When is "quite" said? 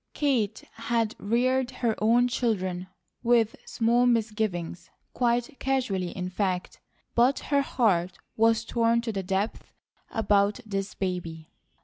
5.13-5.59